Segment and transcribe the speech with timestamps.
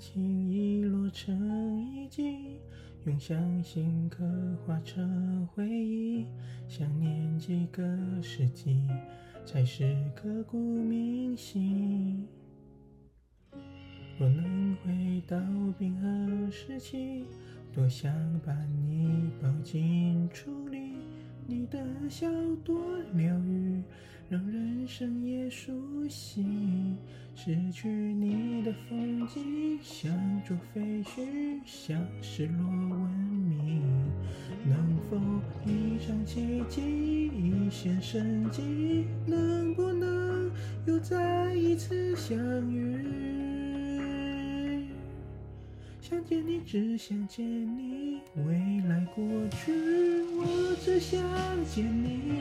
[0.00, 2.58] 轻易落成遗迹，
[3.04, 4.24] 用相信刻
[4.64, 6.24] 画成回忆。
[6.66, 7.82] 想念几个
[8.22, 8.88] 世纪，
[9.44, 12.26] 才是刻骨铭心。
[14.18, 15.38] 若能回到
[15.78, 17.26] 冰河时期，
[17.70, 18.10] 多想
[18.42, 20.78] 把你抱进处理。
[21.46, 22.26] 你的笑
[22.64, 23.82] 多疗愈，
[24.30, 26.96] 让人生也苏醒。
[27.34, 30.12] 失去你的风景，像
[30.46, 33.82] 座废墟，像失落文明。
[34.64, 35.16] 能否
[35.66, 39.06] 一场奇迹，一线生机？
[39.26, 40.48] 能不能
[40.86, 42.38] 又再一次相
[42.70, 43.04] 遇？
[46.00, 48.54] 想见你，只想见你，未
[48.88, 49.72] 来过去，
[50.36, 51.20] 我只想
[51.64, 52.40] 见你。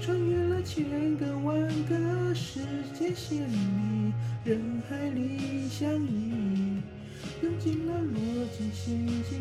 [0.00, 2.60] 穿越了千个万个时
[2.96, 3.56] 间线里，
[4.44, 6.76] 人海里相依，
[7.42, 9.38] 用尽了逻辑心机，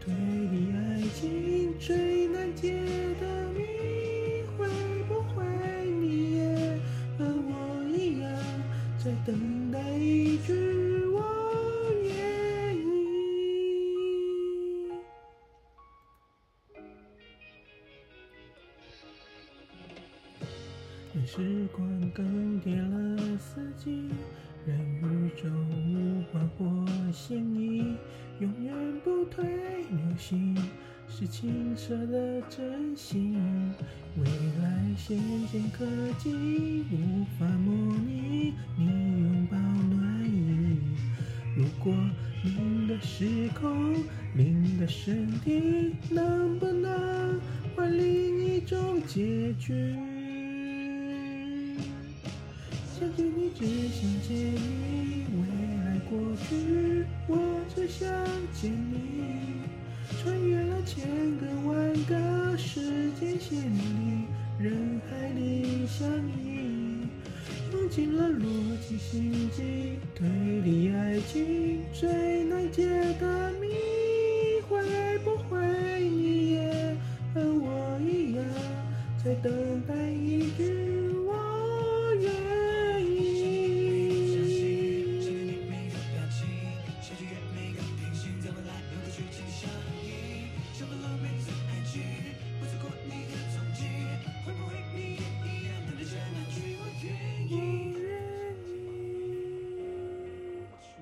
[0.00, 2.72] 推理爱情最难解
[3.20, 3.64] 的谜，
[4.56, 4.68] 会
[5.08, 5.44] 不会
[6.00, 6.78] 你也
[7.18, 8.30] 和我一样，
[9.04, 9.34] 在等
[21.14, 24.08] 任时光更迭了四季，
[24.66, 27.94] 任宇宙无幻或现意，
[28.40, 30.56] 永远不退流行，
[31.08, 33.40] 是清澈的真心。
[34.16, 34.24] 未
[34.60, 35.86] 来先进科
[36.18, 40.80] 技无法模拟你拥抱暖意。
[41.56, 41.94] 如果
[42.42, 44.02] 您的时空，
[44.34, 47.40] 您的身体，能不能
[47.76, 49.94] 换另一种结局？
[52.96, 55.48] 想见你只想见你未
[55.84, 57.36] 来过去我
[57.74, 58.08] 只想
[58.52, 59.66] 见你
[60.22, 61.04] 穿越了千
[61.38, 64.28] 个万个时间线里
[64.60, 67.08] 人海里相依
[67.72, 68.46] 用尽了逻
[68.88, 70.28] 辑心机推
[70.60, 72.86] 理爱情最难解
[73.18, 73.66] 的谜
[74.68, 76.96] 会不会你也
[77.34, 78.44] 和我一样
[79.24, 81.03] 在等待一句